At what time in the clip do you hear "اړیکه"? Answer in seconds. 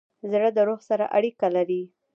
1.17-1.47